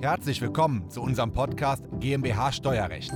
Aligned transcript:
Herzlich 0.00 0.40
willkommen 0.40 0.88
zu 0.90 1.02
unserem 1.02 1.32
Podcast 1.32 1.82
GmbH 1.98 2.52
Steuerrecht. 2.52 3.10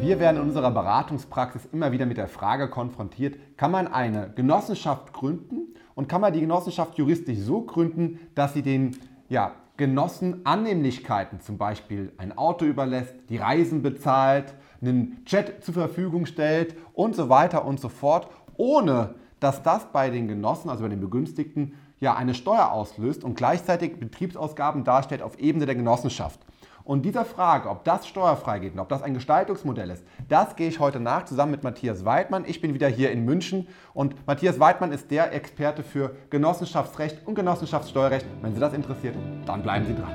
Wir 0.00 0.20
werden 0.20 0.36
in 0.36 0.42
unserer 0.42 0.70
Beratungspraxis 0.70 1.68
immer 1.72 1.90
wieder 1.90 2.06
mit 2.06 2.16
der 2.16 2.28
Frage 2.28 2.70
konfrontiert, 2.70 3.34
kann 3.56 3.72
man 3.72 3.88
eine 3.88 4.30
Genossenschaft 4.36 5.12
gründen 5.12 5.74
und 5.96 6.08
kann 6.08 6.20
man 6.20 6.32
die 6.32 6.40
Genossenschaft 6.40 6.96
juristisch 6.96 7.38
so 7.38 7.62
gründen, 7.62 8.20
dass 8.36 8.54
sie 8.54 8.62
den 8.62 8.96
ja, 9.28 9.56
Genossen 9.78 10.40
Annehmlichkeiten, 10.44 11.40
zum 11.40 11.56
Beispiel 11.56 12.12
ein 12.18 12.36
Auto 12.36 12.64
überlässt, 12.64 13.14
die 13.28 13.36
Reisen 13.36 13.80
bezahlt, 13.80 14.54
einen 14.82 15.24
Chat 15.24 15.62
zur 15.64 15.72
Verfügung 15.72 16.26
stellt 16.26 16.74
und 16.94 17.14
so 17.14 17.28
weiter 17.28 17.64
und 17.64 17.78
so 17.78 17.88
fort, 17.88 18.28
ohne 18.56 19.14
dass 19.38 19.62
das 19.62 19.92
bei 19.92 20.10
den 20.10 20.26
Genossen, 20.26 20.68
also 20.68 20.82
bei 20.82 20.88
den 20.88 21.00
Begünstigten, 21.00 21.74
ja 22.00 22.16
eine 22.16 22.34
Steuer 22.34 22.72
auslöst 22.72 23.22
und 23.22 23.36
gleichzeitig 23.36 24.00
Betriebsausgaben 24.00 24.82
darstellt 24.82 25.22
auf 25.22 25.38
Ebene 25.38 25.64
der 25.64 25.76
Genossenschaft. 25.76 26.40
Und 26.88 27.02
dieser 27.02 27.26
Frage, 27.26 27.68
ob 27.68 27.84
das 27.84 28.08
steuerfrei 28.08 28.60
geht 28.60 28.72
und 28.72 28.78
ob 28.78 28.88
das 28.88 29.02
ein 29.02 29.12
Gestaltungsmodell 29.12 29.90
ist, 29.90 30.06
das 30.26 30.56
gehe 30.56 30.68
ich 30.68 30.80
heute 30.80 31.00
nach 31.00 31.26
zusammen 31.26 31.50
mit 31.50 31.62
Matthias 31.62 32.06
Weidmann. 32.06 32.46
Ich 32.46 32.62
bin 32.62 32.72
wieder 32.72 32.88
hier 32.88 33.10
in 33.10 33.26
München 33.26 33.68
und 33.92 34.26
Matthias 34.26 34.58
Weidmann 34.58 34.90
ist 34.90 35.10
der 35.10 35.34
Experte 35.34 35.82
für 35.82 36.16
Genossenschaftsrecht 36.30 37.26
und 37.26 37.34
Genossenschaftssteuerrecht. 37.34 38.24
Wenn 38.40 38.54
Sie 38.54 38.60
das 38.60 38.72
interessiert, 38.72 39.16
dann 39.44 39.62
bleiben 39.62 39.84
Sie 39.84 39.94
dran. 39.94 40.14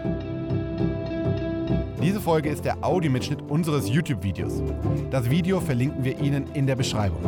Diese 2.01 2.19
Folge 2.19 2.49
ist 2.49 2.65
der 2.65 2.83
Audiomitschnitt 2.83 3.43
unseres 3.43 3.87
YouTube-Videos. 3.87 4.63
Das 5.11 5.29
Video 5.29 5.61
verlinken 5.61 6.03
wir 6.03 6.17
Ihnen 6.17 6.47
in 6.55 6.65
der 6.65 6.75
Beschreibung. 6.75 7.21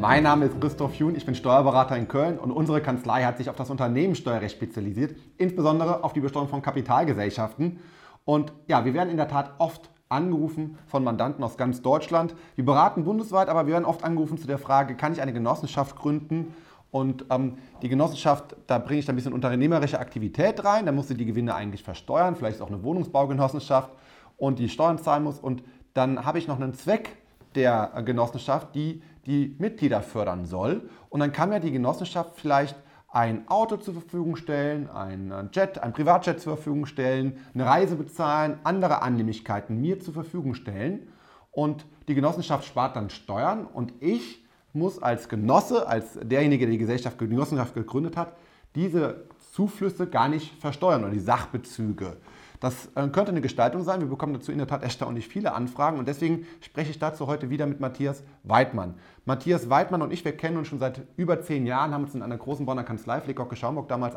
Mein 0.00 0.22
Name 0.22 0.44
ist 0.44 0.60
Christoph 0.60 0.94
Jun, 0.94 1.16
ich 1.16 1.26
bin 1.26 1.34
Steuerberater 1.34 1.96
in 1.96 2.06
Köln 2.06 2.38
und 2.38 2.52
unsere 2.52 2.80
Kanzlei 2.80 3.24
hat 3.24 3.36
sich 3.36 3.50
auf 3.50 3.56
das 3.56 3.68
Unternehmenssteuerrecht 3.68 4.54
spezialisiert, 4.54 5.16
insbesondere 5.38 6.04
auf 6.04 6.12
die 6.12 6.20
Besteuerung 6.20 6.48
von 6.48 6.62
Kapitalgesellschaften. 6.62 7.80
Und 8.24 8.52
ja, 8.68 8.84
wir 8.84 8.94
werden 8.94 9.10
in 9.10 9.16
der 9.16 9.26
Tat 9.26 9.50
oft 9.58 9.90
angerufen 10.08 10.78
von 10.86 11.02
Mandanten 11.02 11.42
aus 11.42 11.56
ganz 11.56 11.82
Deutschland. 11.82 12.36
Wir 12.54 12.64
beraten 12.64 13.02
bundesweit, 13.02 13.48
aber 13.48 13.66
wir 13.66 13.72
werden 13.72 13.84
oft 13.84 14.04
angerufen 14.04 14.38
zu 14.38 14.46
der 14.46 14.58
Frage, 14.58 14.94
kann 14.94 15.12
ich 15.12 15.20
eine 15.20 15.32
Genossenschaft 15.32 15.96
gründen? 15.96 16.54
Und 16.92 17.24
ähm, 17.30 17.58
die 17.82 17.88
Genossenschaft, 17.88 18.54
da 18.68 18.78
bringe 18.78 19.00
ich 19.00 19.06
da 19.06 19.12
ein 19.12 19.16
bisschen 19.16 19.32
unternehmerische 19.32 19.98
Aktivität 19.98 20.64
rein. 20.64 20.86
Da 20.86 20.92
muss 20.92 21.08
sie 21.08 21.16
die 21.16 21.26
Gewinne 21.26 21.56
eigentlich 21.56 21.82
versteuern, 21.82 22.36
vielleicht 22.36 22.58
ist 22.58 22.62
auch 22.62 22.68
eine 22.68 22.84
Wohnungsbaugenossenschaft 22.84 23.90
und 24.36 24.60
die 24.60 24.68
Steuern 24.68 24.98
zahlen 24.98 25.24
muss. 25.24 25.40
Und 25.40 25.64
dann 25.92 26.24
habe 26.24 26.38
ich 26.38 26.46
noch 26.46 26.60
einen 26.60 26.74
Zweck 26.74 27.16
der 27.56 27.90
Genossenschaft, 28.04 28.74
die 28.76 29.02
die 29.28 29.54
Mitglieder 29.58 30.02
fördern 30.02 30.46
soll. 30.46 30.88
Und 31.10 31.20
dann 31.20 31.32
kann 31.32 31.52
ja 31.52 31.60
die 31.60 31.70
Genossenschaft 31.70 32.32
vielleicht 32.36 32.76
ein 33.10 33.48
Auto 33.48 33.76
zur 33.76 33.94
Verfügung 33.94 34.36
stellen, 34.36 34.90
ein 34.90 35.50
Jet, 35.52 35.78
ein 35.78 35.92
Privatjet 35.92 36.40
zur 36.40 36.56
Verfügung 36.56 36.86
stellen, 36.86 37.38
eine 37.54 37.64
Reise 37.64 37.94
bezahlen, 37.94 38.58
andere 38.64 39.02
Annehmlichkeiten 39.02 39.80
mir 39.80 40.00
zur 40.00 40.14
Verfügung 40.14 40.54
stellen. 40.54 41.08
Und 41.50 41.86
die 42.08 42.14
Genossenschaft 42.14 42.64
spart 42.64 42.96
dann 42.96 43.10
Steuern 43.10 43.66
und 43.66 43.92
ich 44.00 44.44
muss 44.72 45.02
als 45.02 45.28
Genosse, 45.28 45.86
als 45.86 46.18
derjenige, 46.22 46.66
der 46.66 46.72
die 46.72 46.78
Gesellschaft, 46.78 47.20
die 47.20 47.28
Genossenschaft 47.28 47.74
gegründet 47.74 48.16
hat, 48.16 48.34
diese 48.74 49.26
Zuflüsse 49.52 50.06
gar 50.06 50.28
nicht 50.28 50.54
versteuern 50.60 51.02
oder 51.02 51.12
die 51.12 51.20
Sachbezüge. 51.20 52.18
Das 52.60 52.86
äh, 52.94 53.06
könnte 53.08 53.30
eine 53.30 53.40
Gestaltung 53.40 53.84
sein. 53.84 54.00
Wir 54.00 54.08
bekommen 54.08 54.34
dazu 54.34 54.50
in 54.50 54.58
der 54.58 54.66
Tat 54.66 54.82
erstaunlich 54.82 55.28
viele 55.28 55.52
Anfragen 55.52 55.98
und 55.98 56.08
deswegen 56.08 56.46
spreche 56.60 56.90
ich 56.90 56.98
dazu 56.98 57.26
heute 57.26 57.50
wieder 57.50 57.66
mit 57.66 57.80
Matthias 57.80 58.24
Weidmann. 58.42 58.94
Matthias 59.24 59.70
Weidmann 59.70 60.02
und 60.02 60.12
ich, 60.12 60.24
wir 60.24 60.36
kennen 60.36 60.56
uns 60.56 60.68
schon 60.68 60.78
seit 60.78 61.02
über 61.16 61.40
zehn 61.40 61.66
Jahren, 61.66 61.92
haben 61.92 62.04
uns 62.04 62.14
in 62.14 62.22
einer 62.22 62.36
großen 62.36 62.66
Bonner 62.66 62.84
Kanzlei, 62.84 63.20
Flickocke 63.20 63.56
Schaumburg, 63.56 63.88
damals 63.88 64.14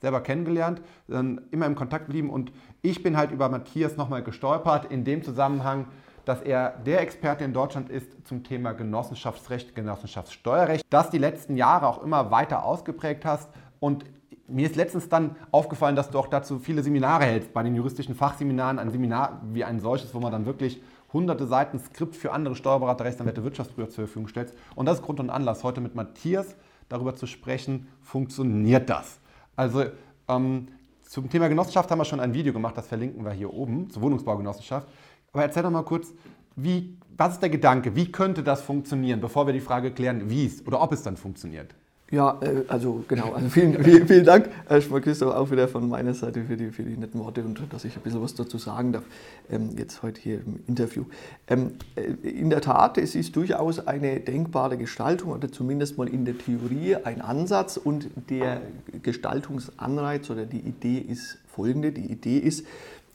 selber 0.00 0.20
kennengelernt, 0.20 0.82
immer 1.06 1.66
im 1.66 1.74
Kontakt 1.74 2.06
geblieben 2.06 2.30
und 2.30 2.52
ich 2.82 3.02
bin 3.02 3.16
halt 3.16 3.30
über 3.30 3.48
Matthias 3.48 3.96
nochmal 3.96 4.22
gestolpert 4.22 4.86
in 4.90 5.04
dem 5.04 5.22
Zusammenhang, 5.22 5.86
dass 6.28 6.42
er 6.42 6.74
der 6.84 7.00
Experte 7.00 7.44
in 7.44 7.54
Deutschland 7.54 7.88
ist 7.88 8.26
zum 8.26 8.44
Thema 8.44 8.72
Genossenschaftsrecht, 8.72 9.74
Genossenschaftssteuerrecht, 9.74 10.84
das 10.90 11.08
die 11.08 11.16
letzten 11.16 11.56
Jahre 11.56 11.86
auch 11.86 12.02
immer 12.02 12.30
weiter 12.30 12.64
ausgeprägt 12.64 13.24
hast. 13.24 13.48
Und 13.80 14.04
mir 14.48 14.66
ist 14.66 14.76
letztens 14.76 15.08
dann 15.08 15.36
aufgefallen, 15.50 15.94
dass 15.94 16.10
du 16.10 16.18
auch 16.18 16.26
dazu 16.26 16.58
viele 16.58 16.82
Seminare 16.82 17.24
hältst, 17.24 17.52
bei 17.52 17.62
den 17.62 17.74
juristischen 17.74 18.14
Fachseminaren, 18.14 18.78
ein 18.78 18.90
Seminar 18.90 19.42
wie 19.52 19.64
ein 19.64 19.78
solches, 19.78 20.14
wo 20.14 20.20
man 20.20 20.32
dann 20.32 20.46
wirklich 20.46 20.82
hunderte 21.12 21.46
Seiten 21.46 21.78
Skript 21.78 22.16
für 22.16 22.32
andere 22.32 22.54
Steuerberater, 22.54 23.04
Rechtsanwälte, 23.04 23.44
Wirtschaftsprüfer 23.44 23.88
zur 23.88 24.06
Verfügung 24.06 24.28
stellst. 24.28 24.54
Und 24.74 24.86
das 24.86 24.98
ist 24.98 25.04
Grund 25.04 25.20
und 25.20 25.30
Anlass, 25.30 25.64
heute 25.64 25.80
mit 25.80 25.94
Matthias 25.94 26.56
darüber 26.88 27.14
zu 27.14 27.26
sprechen, 27.26 27.88
funktioniert 28.02 28.88
das? 28.88 29.20
Also 29.56 29.84
ähm, 30.28 30.68
zum 31.02 31.28
Thema 31.28 31.48
Genossenschaft 31.48 31.90
haben 31.90 31.98
wir 31.98 32.04
schon 32.04 32.20
ein 32.20 32.34
Video 32.34 32.52
gemacht, 32.52 32.76
das 32.76 32.86
verlinken 32.86 33.24
wir 33.24 33.32
hier 33.32 33.52
oben, 33.52 33.90
zur 33.90 34.02
Wohnungsbaugenossenschaft. 34.02 34.88
Aber 35.32 35.42
erzähl 35.42 35.62
doch 35.62 35.70
mal 35.70 35.82
kurz, 35.82 36.12
wie, 36.56 36.96
was 37.16 37.34
ist 37.34 37.42
der 37.42 37.50
Gedanke? 37.50 37.94
Wie 37.94 38.10
könnte 38.10 38.42
das 38.42 38.62
funktionieren, 38.62 39.20
bevor 39.20 39.46
wir 39.46 39.52
die 39.52 39.60
Frage 39.60 39.92
klären, 39.92 40.28
wie 40.30 40.46
es 40.46 40.66
oder 40.66 40.80
ob 40.80 40.92
es 40.92 41.02
dann 41.02 41.16
funktioniert? 41.16 41.74
Ja, 42.10 42.38
äh, 42.40 42.64
also 42.68 43.04
genau, 43.06 43.32
also 43.32 43.48
vielen, 43.50 44.06
vielen, 44.06 44.24
Dank, 44.24 44.48
erstmal 44.68 45.02
Christoph, 45.02 45.34
auch 45.34 45.50
wieder 45.50 45.68
von 45.68 45.88
meiner 45.88 46.14
Seite 46.14 46.42
für 46.44 46.56
die, 46.56 46.70
für 46.70 46.82
die 46.82 46.96
netten 46.96 47.20
Worte 47.20 47.42
und 47.42 47.60
dass 47.70 47.84
ich 47.84 47.96
ein 47.96 48.02
bisschen 48.02 48.22
was 48.22 48.34
dazu 48.34 48.56
sagen 48.56 48.92
darf, 48.92 49.04
ähm, 49.50 49.70
jetzt 49.76 50.02
heute 50.02 50.20
hier 50.20 50.36
im 50.36 50.60
Interview. 50.66 51.04
Ähm, 51.48 51.72
äh, 51.96 52.28
in 52.28 52.48
der 52.48 52.62
Tat, 52.62 52.96
es 52.96 53.14
ist 53.14 53.36
durchaus 53.36 53.86
eine 53.86 54.20
denkbare 54.20 54.78
Gestaltung 54.78 55.32
oder 55.32 55.52
zumindest 55.52 55.98
mal 55.98 56.08
in 56.08 56.24
der 56.24 56.38
Theorie 56.38 56.96
ein 56.96 57.20
Ansatz 57.20 57.76
und 57.76 58.08
der 58.30 58.62
Gestaltungsanreiz 59.02 60.30
oder 60.30 60.46
die 60.46 60.60
Idee 60.60 60.98
ist 60.98 61.38
folgende. 61.46 61.92
Die 61.92 62.10
Idee 62.10 62.38
ist, 62.38 62.66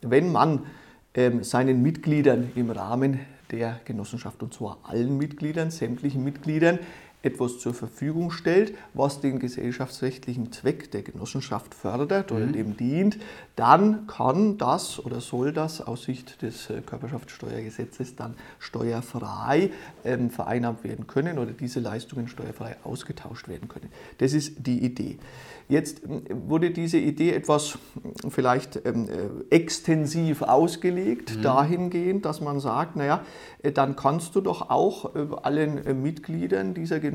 wenn 0.02 0.32
man 0.32 0.68
ähm, 1.16 1.44
seinen 1.44 1.82
Mitgliedern 1.82 2.52
im 2.56 2.70
Rahmen 2.70 3.22
der 3.50 3.80
Genossenschaft 3.86 4.42
und 4.44 4.54
zwar 4.54 4.78
allen 4.84 5.18
Mitgliedern, 5.18 5.72
sämtlichen 5.72 6.24
Mitgliedern, 6.24 6.80
etwas 7.24 7.58
zur 7.58 7.74
Verfügung 7.74 8.32
stellt, 8.32 8.76
was 8.94 9.22
den 9.22 9.40
gesellschaftsrechtlichen 9.40 10.52
Zweck 10.52 10.92
der 10.92 11.04
Genossenschaft 11.04 11.74
fördert 11.74 12.34
oder 12.34 12.46
mhm. 12.46 12.54
dem 12.54 12.78
dient, 12.78 13.18
dann 13.56 14.08
kann 14.08 14.58
das 14.58 15.04
oder 15.04 15.22
soll 15.22 15.54
das 15.54 15.80
aus 15.80 16.04
Sicht 16.04 16.42
des 16.42 16.70
äh, 16.70 16.82
Körperschaftssteuergesetzes 16.82 18.18
dann 18.18 18.36
steuerfrei 18.60 19.72
ähm, 20.04 20.30
vereinnahmt 20.30 20.84
werden 20.84 21.08
können 21.08 21.40
oder 21.40 21.52
diese 21.52 21.80
Leistungen 21.80 22.28
steuerfrei 22.28 22.76
ausgetauscht 22.84 23.48
werden 23.48 23.70
können. 23.70 23.90
Das 24.18 24.34
ist 24.34 24.56
die 24.58 24.84
Idee. 24.84 25.18
Jetzt 25.70 26.02
wurde 26.30 26.72
diese 26.72 26.98
Idee 26.98 27.32
etwas 27.32 27.78
vielleicht 28.28 28.86
ähm, 28.86 29.08
äh, 29.08 29.56
extensiv 29.56 30.42
ausgelegt, 30.42 31.38
mhm. 31.38 31.42
dahingehend, 31.42 32.26
dass 32.26 32.42
man 32.42 32.60
sagt, 32.60 32.98
naja, 32.98 33.24
äh, 33.62 33.72
dann 33.72 33.96
kannst 33.96 34.36
du 34.36 34.42
doch 34.42 34.70
auch 34.70 35.16
allen 35.44 36.02
Mitgliedern 36.04 36.74
dieser 36.74 37.00
Genossenschaft 37.00 37.13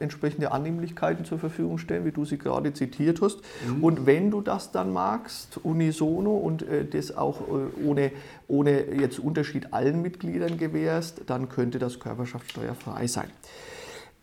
entsprechende 0.00 0.52
Annehmlichkeiten 0.52 1.24
zur 1.24 1.38
Verfügung 1.38 1.78
stellen, 1.78 2.04
wie 2.04 2.12
du 2.12 2.24
sie 2.24 2.38
gerade 2.38 2.72
zitiert 2.72 3.20
hast. 3.20 3.38
Mhm. 3.66 3.84
Und 3.84 4.06
wenn 4.06 4.30
du 4.30 4.40
das 4.40 4.72
dann 4.72 4.92
magst, 4.92 5.58
unisono 5.62 6.36
und 6.36 6.62
äh, 6.62 6.84
das 6.84 7.16
auch 7.16 7.40
äh, 7.40 7.86
ohne, 7.86 8.12
ohne 8.48 8.94
jetzt 8.94 9.18
Unterschied 9.18 9.72
allen 9.72 10.02
Mitgliedern 10.02 10.58
gewährst, 10.58 11.22
dann 11.26 11.48
könnte 11.48 11.78
das 11.78 12.00
körperschaftssteuerfrei 12.00 13.06
sein. 13.06 13.30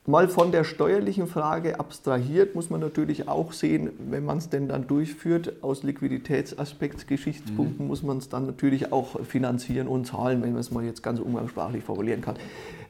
Mal 0.09 0.29
von 0.29 0.53
der 0.53 0.63
steuerlichen 0.63 1.27
Frage 1.27 1.81
abstrahiert, 1.81 2.55
muss 2.55 2.69
man 2.69 2.79
natürlich 2.79 3.27
auch 3.27 3.51
sehen, 3.51 3.89
wenn 4.09 4.23
man 4.23 4.37
es 4.37 4.47
denn 4.47 4.69
dann 4.69 4.87
durchführt, 4.87 5.61
aus 5.61 5.83
Liquiditätsaspekt, 5.83 7.09
Geschichtspunkten 7.09 7.83
mhm. 7.83 7.89
muss 7.89 8.03
man 8.03 8.19
es 8.19 8.29
dann 8.29 8.45
natürlich 8.45 8.93
auch 8.93 9.19
finanzieren 9.25 9.89
und 9.89 10.07
zahlen, 10.07 10.41
wenn 10.43 10.51
man 10.51 10.61
es 10.61 10.71
mal 10.71 10.85
jetzt 10.85 11.03
ganz 11.03 11.19
umgangssprachlich 11.19 11.83
formulieren 11.83 12.21
kann. 12.21 12.37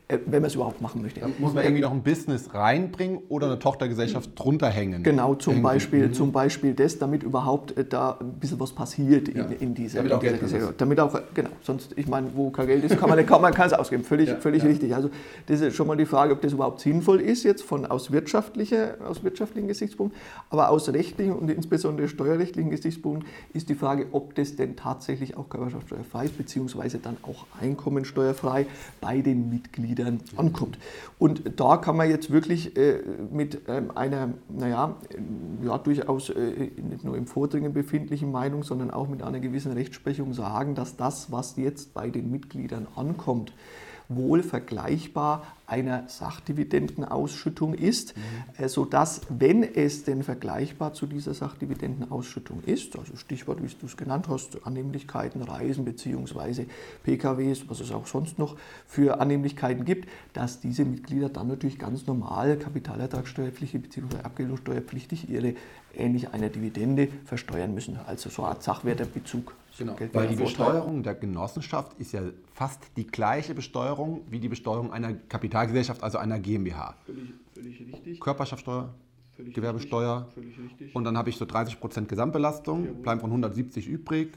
Äh, 0.09 0.19
wenn 0.25 0.41
man 0.41 0.47
es 0.47 0.55
überhaupt 0.55 0.79
machen 0.79 1.01
möchte. 1.01 1.19
Da 1.19 1.27
muss 1.37 1.53
man 1.53 1.65
irgendwie 1.65 1.81
noch 1.81 1.91
ein 1.91 2.01
Business 2.01 2.53
reinbringen 2.53 3.19
oder 3.27 3.47
eine 3.47 3.59
Tochtergesellschaft 3.59 4.29
drunter 4.35 4.69
hängen? 4.69 5.03
Genau, 5.03 5.35
zum, 5.35 5.61
Beispiel, 5.61 6.07
mhm. 6.07 6.13
zum 6.13 6.31
Beispiel 6.31 6.73
das, 6.73 6.97
damit 6.97 7.23
überhaupt 7.23 7.77
äh, 7.77 7.83
da 7.83 8.17
ein 8.21 8.31
bisschen 8.39 8.57
was 8.57 8.71
passiert 8.71 9.27
ja. 9.27 9.43
in, 9.43 9.51
in 9.51 9.75
dieser 9.75 9.97
Damit 9.97 10.13
auch 10.13 10.21
Geld 10.21 10.39
Gesellschaft. 10.39 10.75
Damit 10.77 11.01
auch, 11.01 11.19
genau, 11.33 11.49
sonst, 11.61 11.91
ich 11.97 12.07
meine, 12.07 12.29
wo 12.35 12.51
kein 12.51 12.67
Geld 12.67 12.85
ist, 12.85 12.97
kann 12.97 13.09
man, 13.09 13.25
kann 13.25 13.41
man 13.41 13.53
es 13.53 13.73
ausgeben. 13.73 14.05
Völlig, 14.05 14.29
ja, 14.29 14.37
völlig 14.37 14.63
ja. 14.63 14.69
richtig. 14.69 14.95
Also 14.95 15.09
das 15.47 15.59
ist 15.59 15.75
schon 15.75 15.87
mal 15.87 15.97
die 15.97 16.05
Frage, 16.05 16.31
ob 16.31 16.41
das 16.41 16.53
überhaupt 16.53 16.79
sinnvoll 16.79 17.19
ist, 17.19 17.43
jetzt 17.43 17.63
von 17.63 17.85
aus, 17.85 18.09
wirtschaftliche, 18.09 18.95
aus 19.05 19.25
wirtschaftlichen 19.25 19.67
Gesichtspunkten, 19.67 20.17
aber 20.49 20.69
aus 20.69 20.87
rechtlichen 20.87 21.33
und 21.33 21.51
insbesondere 21.51 22.07
steuerrechtlichen 22.07 22.71
Gesichtspunkten 22.71 23.27
ist 23.53 23.67
die 23.67 23.75
Frage, 23.75 24.05
ob 24.13 24.35
das 24.35 24.55
denn 24.55 24.77
tatsächlich 24.77 25.35
auch 25.35 25.49
körperschaftssteuerfrei 25.49 26.25
ist, 26.25 26.37
beziehungsweise 26.37 26.97
dann 26.97 27.17
auch 27.23 27.45
einkommensteuerfrei 27.59 28.67
bei 29.01 29.19
den 29.19 29.49
Mitgliedern 29.49 29.96
Mitgliedern 29.97 30.19
ankommt. 30.35 30.77
Und 31.19 31.59
da 31.59 31.77
kann 31.77 31.97
man 31.97 32.09
jetzt 32.09 32.31
wirklich 32.31 32.77
äh, 32.77 33.01
mit 33.31 33.61
ähm, 33.67 33.91
einer, 33.95 34.33
naja, 34.49 34.95
ja, 35.63 35.77
durchaus 35.77 36.29
äh, 36.29 36.71
nicht 36.77 37.03
nur 37.03 37.17
im 37.17 37.27
Vordringen 37.27 37.73
befindlichen 37.73 38.31
Meinung, 38.31 38.63
sondern 38.63 38.91
auch 38.91 39.07
mit 39.07 39.23
einer 39.23 39.39
gewissen 39.39 39.71
Rechtsprechung 39.71 40.33
sagen, 40.33 40.75
dass 40.75 40.95
das, 40.95 41.31
was 41.31 41.55
jetzt 41.57 41.93
bei 41.93 42.09
den 42.09 42.31
Mitgliedern 42.31 42.87
ankommt, 42.95 43.53
wohl 44.09 44.43
vergleichbar 44.43 45.45
einer 45.65 46.07
Sachdividendenausschüttung 46.07 47.73
ist, 47.73 48.15
mhm. 48.15 48.69
sodass, 48.69 49.21
wenn 49.27 49.63
es 49.63 50.05
denn 50.05 50.23
vergleichbar 50.23 50.93
zu 50.93 51.07
dieser 51.07 51.33
Sachdividendenausschüttung 51.33 52.63
ist, 52.63 52.97
also 52.97 53.17
Stichwort, 53.17 53.61
wie 53.61 53.67
du 53.67 53.85
es 53.85 53.97
genannt 53.97 54.27
hast, 54.29 54.65
Annehmlichkeiten, 54.65 55.41
Reisen 55.41 55.83
bzw. 55.83 56.67
PKWs, 57.03 57.69
was 57.69 57.81
es 57.81 57.91
auch 57.91 58.07
sonst 58.07 58.39
noch 58.39 58.55
für 58.85 59.19
Annehmlichkeiten 59.19 59.83
gibt, 59.83 60.07
dass 60.31 60.61
diese 60.61 60.85
Mitglieder 60.85 61.27
dann 61.27 61.49
natürlich 61.49 61.77
ganz 61.77 62.07
normal 62.07 62.55
kapitalertragssteuerpflichtig 62.57 63.81
bzw. 63.81 64.21
abgeltungssteuerpflichtig 64.23 65.29
ihre 65.29 65.55
ähnlich 65.93 66.29
einer 66.29 66.49
Dividende 66.49 67.09
versteuern 67.25 67.73
müssen. 67.73 67.99
Also 68.07 68.29
so 68.29 68.43
eine 68.43 68.51
Art 68.51 68.63
Sachwerterbezug. 68.63 69.53
Genau, 69.77 69.95
weil 70.13 70.27
die 70.27 70.35
Besteuerung 70.35 71.03
der 71.03 71.15
Genossenschaft 71.15 71.93
ist 71.99 72.13
ja 72.13 72.21
fast 72.53 72.81
die 72.97 73.05
gleiche 73.05 73.53
Besteuerung 73.53 74.21
wie 74.29 74.39
die 74.39 74.49
Besteuerung 74.49 74.91
einer 74.91 75.13
Kapitalgesellschaft, 75.13 76.03
also 76.03 76.17
einer 76.17 76.39
GmbH. 76.39 76.95
Völlig, 77.05 77.33
völlig 77.53 77.93
richtig. 77.93 78.19
Körperschaftssteuer, 78.19 78.93
Völlig 79.37 79.53
Gewerbesteuer. 79.53 80.27
Richtig, 80.35 80.95
und 80.95 81.03
dann 81.03 81.15
habe 81.15 81.29
ich 81.29 81.37
so 81.37 81.45
30% 81.45 82.05
Gesamtbelastung, 82.05 83.03
bleiben 83.03 83.21
von 83.21 83.29
170 83.29 83.87
übrig. 83.87 84.31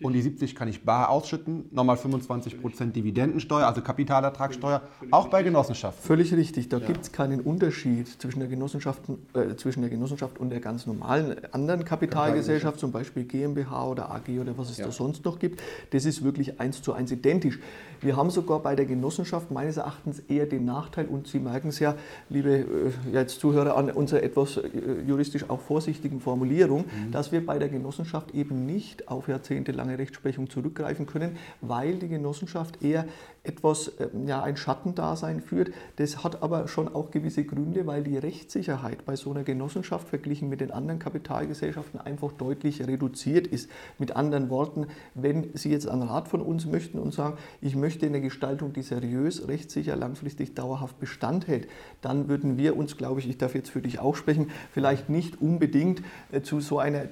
Und 0.00 0.12
die 0.12 0.22
70 0.22 0.54
kann 0.54 0.68
ich 0.68 0.84
bar 0.84 1.08
ausschütten. 1.10 1.64
Nochmal 1.72 1.96
25% 1.96 2.92
Dividendensteuer, 2.92 3.66
also 3.66 3.82
Kapitalertragssteuer, 3.82 4.82
auch 5.10 5.26
bei 5.26 5.42
Genossenschaften. 5.42 6.06
Völlig 6.06 6.32
richtig. 6.32 6.68
Da 6.68 6.78
ja. 6.78 6.86
gibt 6.86 7.02
es 7.02 7.10
keinen 7.10 7.40
Unterschied 7.40 8.06
zwischen 8.06 8.38
der, 8.38 8.48
Genossenschaft, 8.48 9.02
äh, 9.34 9.56
zwischen 9.56 9.80
der 9.80 9.90
Genossenschaft 9.90 10.38
und 10.38 10.50
der 10.50 10.60
ganz 10.60 10.86
normalen 10.86 11.52
anderen 11.52 11.84
Kapitalgesellschaft, 11.84 12.78
zum 12.78 12.92
Beispiel 12.92 13.24
GmbH 13.24 13.88
oder 13.88 14.12
AG 14.12 14.38
oder 14.40 14.56
was 14.56 14.70
es 14.70 14.78
ja. 14.78 14.86
da 14.86 14.92
sonst 14.92 15.24
noch 15.24 15.40
gibt. 15.40 15.60
Das 15.90 16.04
ist 16.04 16.22
wirklich 16.22 16.60
eins 16.60 16.80
zu 16.80 16.92
eins 16.92 17.10
identisch. 17.10 17.58
Wir 18.00 18.16
haben 18.16 18.30
sogar 18.30 18.60
bei 18.60 18.76
der 18.76 18.84
Genossenschaft 18.84 19.50
meines 19.50 19.78
Erachtens 19.78 20.20
eher 20.28 20.46
den 20.46 20.64
Nachteil, 20.64 21.06
und 21.06 21.26
Sie 21.26 21.40
merken 21.40 21.68
es 21.68 21.80
ja, 21.80 21.96
liebe 22.28 22.50
äh, 22.50 22.66
jetzt 23.12 23.40
Zuhörer, 23.40 23.76
an 23.76 23.90
unserer 23.90 24.22
etwas 24.22 24.43
äh, 24.44 25.02
juristisch 25.06 25.48
auch 25.50 25.60
vorsichtigen 25.60 26.20
Formulierung, 26.20 26.84
mhm. 26.84 27.10
dass 27.10 27.32
wir 27.32 27.44
bei 27.44 27.58
der 27.58 27.68
Genossenschaft 27.68 28.34
eben 28.34 28.66
nicht 28.66 29.08
auf 29.08 29.28
jahrzehntelange 29.28 29.98
Rechtsprechung 29.98 30.50
zurückgreifen 30.50 31.06
können, 31.06 31.36
weil 31.60 31.96
die 31.96 32.08
Genossenschaft 32.08 32.82
eher 32.82 33.06
etwas, 33.44 33.92
ähm, 34.00 34.26
ja, 34.26 34.42
ein 34.42 34.56
Schattendasein 34.56 35.40
führt. 35.40 35.70
Das 35.96 36.24
hat 36.24 36.42
aber 36.42 36.66
schon 36.66 36.88
auch 36.88 37.10
gewisse 37.10 37.44
Gründe, 37.44 37.86
weil 37.86 38.02
die 38.02 38.16
Rechtssicherheit 38.16 39.04
bei 39.04 39.16
so 39.16 39.30
einer 39.30 39.44
Genossenschaft 39.44 40.08
verglichen 40.08 40.48
mit 40.48 40.60
den 40.60 40.70
anderen 40.70 40.98
Kapitalgesellschaften 40.98 42.00
einfach 42.00 42.32
deutlich 42.32 42.86
reduziert 42.86 43.46
ist. 43.46 43.70
Mit 43.98 44.16
anderen 44.16 44.48
Worten, 44.48 44.86
wenn 45.14 45.50
Sie 45.52 45.70
jetzt 45.70 45.86
einen 45.86 46.02
Rat 46.02 46.28
von 46.28 46.40
uns 46.40 46.66
möchten 46.66 46.98
und 46.98 47.12
sagen, 47.12 47.36
ich 47.60 47.76
möchte 47.76 48.06
eine 48.06 48.22
Gestaltung, 48.22 48.72
die 48.72 48.82
seriös, 48.82 49.46
rechtssicher, 49.46 49.94
langfristig, 49.94 50.54
dauerhaft 50.54 50.98
Bestand 50.98 51.46
hält, 51.46 51.68
dann 52.00 52.28
würden 52.28 52.56
wir 52.56 52.76
uns, 52.76 52.96
glaube 52.96 53.20
ich, 53.20 53.28
ich 53.28 53.36
darf 53.36 53.54
jetzt 53.54 53.70
für 53.70 53.82
dich 53.82 53.98
auch 53.98 54.16
sprechen, 54.16 54.33
vielleicht 54.72 55.08
nicht 55.08 55.40
unbedingt 55.40 56.02
äh, 56.32 56.42
zu 56.42 56.60
so 56.60 56.78
einer 56.78 57.02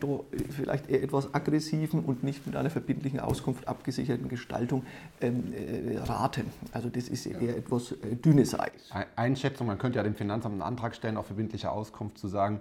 vielleicht 0.50 0.90
eher 0.90 1.02
etwas 1.02 1.34
aggressiven 1.34 2.00
und 2.00 2.22
nicht 2.22 2.46
mit 2.46 2.56
einer 2.56 2.70
verbindlichen 2.70 3.20
Auskunft 3.20 3.68
abgesicherten 3.68 4.28
Gestaltung 4.28 4.84
ähm, 5.20 5.52
äh, 5.52 5.98
raten. 5.98 6.46
Also 6.72 6.88
das 6.88 7.08
ist 7.08 7.26
eher 7.26 7.56
etwas 7.56 7.92
äh, 7.92 8.16
dünnes 8.16 8.58
Eis. 8.58 8.72
Einschätzung, 9.16 9.66
man 9.66 9.78
könnte 9.78 9.98
ja 9.98 10.02
dem 10.02 10.14
Finanzamt 10.14 10.54
einen 10.54 10.62
Antrag 10.62 10.94
stellen 10.94 11.16
auf 11.16 11.26
verbindliche 11.26 11.70
Auskunft 11.70 12.18
zu 12.18 12.28
sagen, 12.28 12.60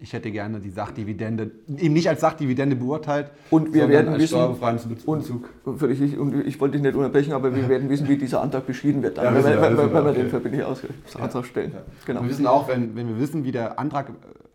ich 0.00 0.14
hätte 0.14 0.30
gerne 0.30 0.60
die 0.60 0.70
Sachdividende 0.70 1.50
eben 1.76 1.92
nicht 1.92 2.08
als 2.08 2.22
Sachdividende 2.22 2.74
beurteilt, 2.74 3.30
und 3.50 3.74
wir 3.74 3.86
werden 3.90 4.18
wissen, 4.18 4.38
und, 4.38 5.78
völlig, 5.78 6.18
und 6.18 6.46
ich 6.46 6.58
wollte 6.58 6.78
dich 6.78 6.82
nicht 6.82 6.94
unterbrechen, 6.94 7.34
aber 7.34 7.54
wir 7.54 7.68
werden 7.68 7.90
wissen, 7.90 8.08
wie 8.08 8.16
dieser 8.16 8.40
Antrag 8.40 8.66
beschieden 8.66 9.02
wird, 9.02 9.18
dann, 9.18 9.26
ja, 9.26 9.34
wenn, 9.34 9.44
wenn, 9.44 9.76
wenn, 9.76 9.92
wenn 9.92 10.04
wir 10.06 10.12
den 10.12 10.30
verbindlich 10.30 10.64
Antrag 10.64 11.44
stellen. 11.44 11.72
Ja. 11.74 11.82
Genau. 12.06 12.22
Wir 12.22 12.30
wissen 12.30 12.46
auch, 12.46 12.66
wenn, 12.66 12.96
wenn 12.96 13.08
wir 13.08 13.20
wissen, 13.20 13.44
wie 13.44 13.52
der 13.52 13.78
Antrag 13.78 14.08
äh, 14.08 14.12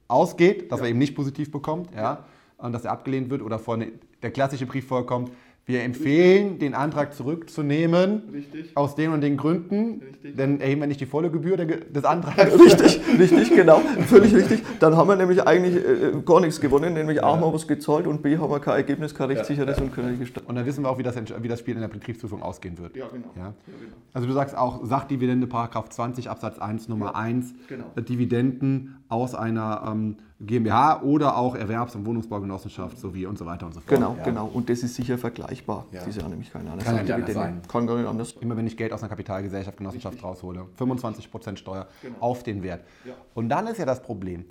ausgeht, 0.08 0.72
dass 0.72 0.80
ja. 0.80 0.86
er 0.88 0.90
eben 0.90 1.00
nicht 1.00 1.16
positiv 1.16 1.52
bekommt, 1.52 1.90
ja, 1.96 2.26
und 2.58 2.74
dass 2.74 2.86
er 2.86 2.92
abgelehnt 2.92 3.30
wird 3.30 3.44
oder 3.44 3.60
vorne 3.60 3.92
der 4.24 4.32
klassische 4.32 4.66
Brief 4.66 4.88
vorkommt, 4.88 5.32
wir 5.68 5.84
empfehlen, 5.84 6.60
den 6.60 6.74
Antrag 6.74 7.14
zurückzunehmen. 7.14 8.22
Richtig. 8.32 8.72
Aus 8.76 8.96
den 8.96 9.12
und 9.12 9.20
den 9.20 9.36
Gründen. 9.36 10.02
Richtig. 10.02 10.38
Dann 10.38 10.62
erheben 10.62 10.80
wir 10.80 10.88
nicht 10.88 11.02
die 11.02 11.06
volle 11.06 11.30
Gebühr 11.30 11.58
des 11.58 12.06
Antrags. 12.06 12.58
Richtig, 12.60 13.02
richtig, 13.20 13.50
genau. 13.54 13.82
Völlig 14.08 14.34
richtig. 14.34 14.64
Dann 14.80 14.96
haben 14.96 15.10
wir 15.10 15.18
nämlich 15.18 15.46
eigentlich 15.46 15.76
äh, 15.76 16.22
gar 16.26 16.40
nichts 16.40 16.62
gewonnen. 16.62 16.94
Nämlich 16.94 17.22
A 17.22 17.34
haben 17.34 17.42
wir 17.42 17.54
was 17.54 17.68
gezahlt 17.68 18.08
und 18.08 18.22
B 18.22 18.38
haben 18.38 18.50
wir 18.50 18.60
kein 18.62 18.76
Ergebnis, 18.76 19.14
kein 19.14 19.28
rechtssicheres 19.28 19.76
ja, 19.76 19.84
ja. 19.84 19.84
und 19.84 19.94
können 19.94 20.18
gestalten. 20.18 20.50
Und 20.50 20.56
dann 20.56 20.66
wissen 20.66 20.84
wir 20.84 20.90
auch, 20.90 20.98
wie 20.98 21.04
das, 21.04 21.16
wie 21.18 21.48
das 21.50 21.60
Spiel 21.60 21.76
in 21.76 21.82
der 21.82 21.90
Betriebsprüfung 21.90 22.42
ausgehen 22.42 22.78
wird. 22.78 22.96
Ja, 22.96 23.08
genau. 23.10 23.28
Ja? 23.36 23.54
genau. 23.66 23.94
Also 24.14 24.28
du 24.28 24.34
sagst 24.34 24.58
auch 24.58 24.86
Sachdividende, 24.86 25.48
Paragraph 25.48 25.90
20 25.90 26.30
Absatz 26.30 26.60
1 26.60 26.88
Nummer 26.88 27.16
1. 27.18 27.54
Genau. 27.68 27.86
Dividenden 27.98 29.04
aus 29.10 29.36
einer 29.36 29.84
ähm, 29.88 30.18
GmbH 30.40 31.02
oder 31.02 31.38
auch 31.38 31.56
Erwerbs- 31.56 31.96
und 31.96 32.06
Wohnungsbaugenossenschaft 32.06 33.00
sowie 33.00 33.26
und 33.26 33.38
so 33.38 33.46
weiter 33.46 33.66
und 33.66 33.74
so 33.74 33.80
fort. 33.80 33.90
Genau, 33.90 34.16
ja. 34.18 34.24
genau. 34.24 34.50
Und 34.54 34.70
das 34.70 34.84
ist 34.84 34.96
sicher 34.96 35.18
vergleichbar. 35.18 35.86
Ja. 35.92 36.00
Das 36.00 36.10
ist 36.10 36.22
ja 36.22 36.28
nämlich 36.28 36.52
keine 36.52 36.72
andere 36.72 36.86
Kann 36.86 37.02
nicht 37.02 37.12
anders 37.12 37.34
sein. 37.34 37.62
Kann 37.68 37.88
gar 37.88 37.98
nicht 37.98 38.08
anders 38.08 38.34
Immer 38.40 38.58
wenn 38.58 38.68
ich 38.68 38.78
Geld 38.78 38.94
aus 38.94 39.02
einer 39.02 39.10
Kapitalgesellschaft, 39.10 39.78
Genossenschaft 39.78 40.16
Richtig. 40.16 40.30
raushole, 40.30 40.66
25% 40.78 41.58
Steuer 41.58 41.88
genau. 42.02 42.18
auf 42.20 42.44
den 42.44 42.62
Wert. 42.64 42.84
Ja. 43.06 43.14
Und 43.34 43.50
dann 43.50 43.68
ist 43.68 43.78
ja 43.80 43.86
das 43.86 44.02
Problem, 44.02 44.46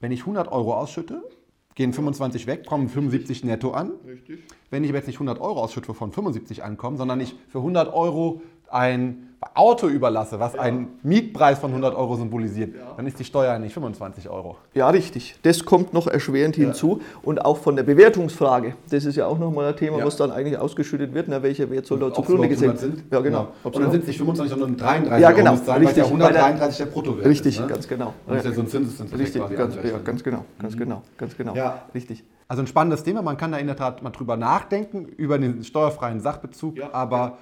wenn 0.00 0.12
ich 0.12 0.20
100 0.20 0.50
Euro 0.52 0.74
ausschütte, 0.74 1.22
gehen 1.74 1.92
25 1.92 2.46
weg, 2.46 2.66
kommen 2.66 2.88
75 2.88 3.44
netto 3.44 3.72
an. 3.72 3.92
Richtig. 4.06 4.42
Wenn 4.70 4.84
ich 4.84 4.90
aber 4.90 4.98
jetzt 4.98 5.06
nicht 5.06 5.16
100 5.16 5.40
Euro 5.40 5.62
ausschütte, 5.62 5.88
wovon 5.88 6.12
75 6.12 6.62
ankommen, 6.62 6.96
sondern 6.96 7.20
ich 7.20 7.34
für 7.48 7.58
100 7.58 7.92
Euro 7.92 8.42
ein 8.68 9.31
Auto 9.54 9.88
überlasse, 9.88 10.38
was 10.40 10.54
ja. 10.54 10.60
einen 10.60 10.98
Mietpreis 11.02 11.58
von 11.58 11.70
100 11.70 11.94
Euro 11.94 12.16
symbolisiert, 12.16 12.74
ja. 12.74 12.94
dann 12.96 13.06
ist 13.06 13.18
die 13.18 13.24
Steuer 13.24 13.58
nicht 13.58 13.74
25 13.74 14.28
Euro. 14.28 14.56
Ja, 14.74 14.88
richtig. 14.88 15.36
Das 15.42 15.64
kommt 15.64 15.92
noch 15.92 16.06
erschwerend 16.06 16.56
ja. 16.56 16.64
hinzu. 16.64 17.00
Und 17.22 17.44
auch 17.44 17.58
von 17.58 17.76
der 17.76 17.82
Bewertungsfrage, 17.82 18.74
das 18.90 19.04
ist 19.04 19.16
ja 19.16 19.26
auch 19.26 19.38
nochmal 19.38 19.66
ein 19.66 19.76
Thema, 19.76 20.04
was 20.04 20.16
dann 20.16 20.30
eigentlich 20.30 20.58
ausgeschüttet 20.58 21.12
wird. 21.12 21.28
Na, 21.28 21.42
welcher 21.42 21.70
Wert 21.70 21.86
soll 21.86 21.98
da 21.98 22.12
zugrunde 22.12 22.48
gesetzt 22.48 22.82
werden? 22.82 23.02
Ja, 23.10 23.20
genau. 23.20 23.48
genau. 23.62 23.76
Und 23.76 23.76
dann 23.76 23.90
sind 23.90 24.02
es 24.02 24.06
nicht 24.08 24.18
25, 24.18 24.50
sondern 24.50 24.76
33 24.76 25.22
ja, 25.22 25.30
genau. 25.32 25.52
Euro 25.52 25.64
sein, 25.64 25.82
richtig. 25.82 26.04
133 26.04 26.78
der 26.78 26.86
Bruttowert 26.86 27.26
Richtig, 27.26 27.56
ist, 27.56 27.60
ne? 27.60 27.66
ganz 27.66 27.88
genau. 27.88 28.14
Das 28.26 28.38
ist 28.38 28.44
ja 28.44 28.52
so 28.52 28.60
ein 28.60 28.68
Zinseszins. 28.68 29.18
Richtig, 29.18 29.42
ganz, 29.56 29.76
ganz 30.04 30.22
genau, 30.22 30.44
ganz 30.58 30.74
mhm. 30.74 30.78
genau, 30.78 31.02
ganz 31.16 31.36
genau. 31.36 31.54
Ja. 31.54 31.82
Richtig. 31.94 32.24
Also 32.48 32.62
ein 32.62 32.66
spannendes 32.66 33.02
Thema, 33.02 33.22
man 33.22 33.36
kann 33.36 33.52
da 33.52 33.58
in 33.58 33.66
der 33.66 33.76
Tat 33.76 34.02
mal 34.02 34.10
drüber 34.10 34.36
nachdenken, 34.36 35.06
über 35.06 35.38
den 35.38 35.64
steuerfreien 35.64 36.20
Sachbezug, 36.20 36.76
aber 36.92 37.38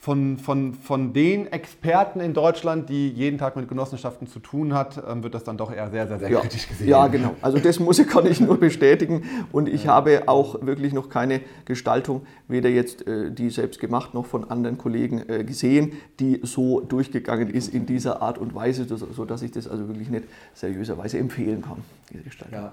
von, 0.00 0.38
von, 0.38 0.74
von 0.74 1.12
den 1.12 1.48
Experten 1.48 2.20
in 2.20 2.32
Deutschland, 2.32 2.88
die 2.88 3.08
jeden 3.08 3.36
Tag 3.36 3.56
mit 3.56 3.68
Genossenschaften 3.68 4.28
zu 4.28 4.38
tun 4.38 4.72
hat, 4.72 5.02
ähm, 5.08 5.24
wird 5.24 5.34
das 5.34 5.42
dann 5.42 5.56
doch 5.56 5.72
eher 5.72 5.90
sehr, 5.90 6.06
sehr, 6.06 6.20
sehr 6.20 6.30
ja. 6.30 6.40
kritisch 6.40 6.68
gesehen. 6.68 6.88
Ja, 6.88 7.08
genau. 7.08 7.34
Also 7.42 7.58
das 7.58 7.80
muss 7.80 7.98
ich, 7.98 8.06
kann 8.06 8.24
ich 8.24 8.40
nur 8.40 8.58
bestätigen. 8.60 9.24
Und 9.50 9.68
ich 9.68 9.84
ja. 9.84 9.94
habe 9.94 10.22
auch 10.26 10.64
wirklich 10.64 10.92
noch 10.92 11.08
keine 11.08 11.40
Gestaltung, 11.64 12.22
weder 12.46 12.68
jetzt 12.68 13.06
äh, 13.08 13.32
die 13.32 13.50
selbst 13.50 13.80
gemacht 13.80 14.14
noch 14.14 14.26
von 14.26 14.48
anderen 14.50 14.78
Kollegen 14.78 15.28
äh, 15.28 15.42
gesehen, 15.42 15.92
die 16.20 16.40
so 16.44 16.80
durchgegangen 16.80 17.50
ist 17.50 17.74
in 17.74 17.84
dieser 17.84 18.22
Art 18.22 18.38
und 18.38 18.54
Weise, 18.54 18.86
sodass 18.86 19.42
ich 19.42 19.50
das 19.50 19.66
also 19.66 19.88
wirklich 19.88 20.10
nicht 20.10 20.24
seriöserweise 20.54 21.18
empfehlen 21.18 21.62
kann, 21.62 21.82
diese 22.12 22.22
Gestaltung. 22.22 22.58
Ja. 22.60 22.72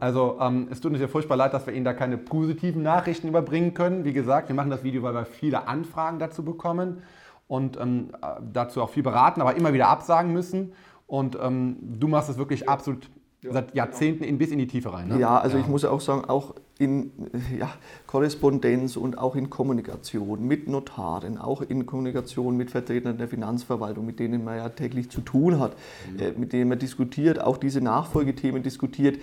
Also 0.00 0.38
ähm, 0.40 0.68
es 0.70 0.80
tut 0.80 0.92
uns 0.92 1.00
ja 1.00 1.08
furchtbar 1.08 1.36
leid, 1.36 1.54
dass 1.54 1.66
wir 1.66 1.74
Ihnen 1.74 1.84
da 1.84 1.92
keine 1.92 2.18
positiven 2.18 2.82
Nachrichten 2.82 3.28
überbringen 3.28 3.74
können. 3.74 4.04
Wie 4.04 4.12
gesagt, 4.12 4.48
wir 4.48 4.54
machen 4.54 4.70
das 4.70 4.82
Video, 4.82 5.02
weil 5.02 5.14
wir 5.14 5.24
viele 5.24 5.66
Anfragen 5.66 6.18
dazu 6.18 6.44
bekommen 6.44 7.02
und 7.48 7.78
ähm, 7.80 8.10
dazu 8.52 8.82
auch 8.82 8.90
viel 8.90 9.02
beraten, 9.02 9.40
aber 9.40 9.56
immer 9.56 9.72
wieder 9.72 9.88
absagen 9.88 10.32
müssen. 10.32 10.72
Und 11.06 11.36
ähm, 11.40 11.76
du 11.80 12.08
machst 12.08 12.30
es 12.30 12.38
wirklich 12.38 12.68
absolut 12.68 13.10
ja, 13.42 13.52
seit 13.52 13.74
Jahrzehnten 13.74 14.24
in, 14.24 14.38
bis 14.38 14.50
in 14.50 14.58
die 14.58 14.66
Tiefe 14.66 14.92
rein. 14.92 15.08
Ne? 15.08 15.18
Ja, 15.18 15.38
also 15.38 15.56
ja. 15.56 15.62
ich 15.62 15.68
muss 15.68 15.84
auch 15.84 16.00
sagen, 16.00 16.24
auch 16.24 16.54
in 16.78 17.12
ja, 17.58 17.70
Korrespondenz 18.06 18.96
und 18.96 19.18
auch 19.18 19.36
in 19.36 19.50
Kommunikation 19.50 20.46
mit 20.46 20.68
Notaren, 20.68 21.38
auch 21.38 21.60
in 21.60 21.84
Kommunikation 21.86 22.56
mit 22.56 22.70
Vertretern 22.70 23.18
der 23.18 23.28
Finanzverwaltung, 23.28 24.06
mit 24.06 24.18
denen 24.18 24.44
man 24.44 24.56
ja 24.56 24.68
täglich 24.68 25.10
zu 25.10 25.20
tun 25.20 25.58
hat, 25.58 25.76
mhm. 26.12 26.20
äh, 26.20 26.32
mit 26.32 26.52
denen 26.52 26.68
man 26.68 26.78
diskutiert, 26.78 27.40
auch 27.40 27.56
diese 27.56 27.80
Nachfolgethemen 27.80 28.62
diskutiert, 28.62 29.18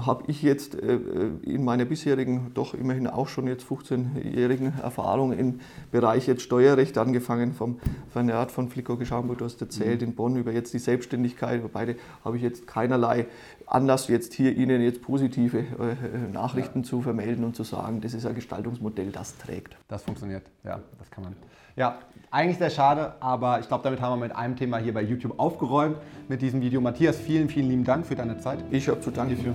habe 0.00 0.24
ich 0.28 0.42
jetzt 0.42 0.74
äh, 0.74 0.94
äh, 0.94 1.30
in 1.42 1.64
meiner 1.64 1.84
bisherigen, 1.84 2.50
doch 2.54 2.74
immerhin 2.74 3.06
auch 3.06 3.28
schon 3.28 3.46
jetzt 3.46 3.66
15-jährigen 3.66 4.78
Erfahrung 4.82 5.32
im 5.32 5.60
Bereich 5.90 6.26
jetzt 6.26 6.42
Steuerrecht, 6.42 6.98
angefangen 6.98 7.52
vom 7.52 7.78
Vernert 8.10 8.50
von 8.50 8.68
Flickor 8.68 8.98
Geschamburg, 8.98 9.38
du 9.38 9.44
hast 9.44 9.60
erzählt, 9.60 10.00
mhm. 10.00 10.08
in 10.08 10.14
Bonn 10.14 10.36
über 10.36 10.52
jetzt 10.52 10.72
die 10.74 10.78
Selbstständigkeit, 10.78 11.62
beide 11.72 11.96
habe 12.24 12.36
ich 12.36 12.42
jetzt 12.42 12.66
keinerlei 12.66 13.26
Anlass, 13.66 14.08
jetzt 14.08 14.34
hier 14.34 14.56
Ihnen 14.56 14.82
jetzt 14.82 15.02
positive 15.02 15.58
äh, 15.58 16.32
Nachrichten 16.32 16.80
ja. 16.80 16.84
zu 16.84 17.02
vermelden 17.02 17.44
und 17.44 17.56
zu 17.56 17.62
sagen, 17.62 18.00
das 18.00 18.14
ist 18.14 18.26
ein 18.26 18.34
Gestaltungsmodell, 18.34 19.10
das 19.10 19.36
trägt. 19.38 19.76
Das 19.88 20.02
funktioniert, 20.02 20.44
ja, 20.64 20.80
das 20.98 21.10
kann 21.10 21.24
man. 21.24 21.36
Ja, 21.76 21.98
eigentlich 22.30 22.58
sehr 22.58 22.70
schade, 22.70 23.14
aber 23.20 23.58
ich 23.60 23.66
glaube, 23.66 23.82
damit 23.82 24.00
haben 24.00 24.18
wir 24.18 24.28
mit 24.28 24.36
einem 24.36 24.56
Thema 24.56 24.78
hier 24.78 24.94
bei 24.94 25.02
YouTube 25.02 25.38
aufgeräumt 25.38 25.96
mit 26.28 26.40
diesem 26.40 26.60
Video. 26.60 26.80
Matthias, 26.80 27.16
vielen, 27.16 27.48
vielen 27.48 27.68
lieben 27.68 27.84
Dank 27.84 28.06
für 28.06 28.14
deine 28.14 28.38
Zeit. 28.38 28.58
Ich 28.70 28.88
habe 28.88 29.00
zu 29.00 29.10
danken. 29.10 29.34
Hierfür. 29.34 29.54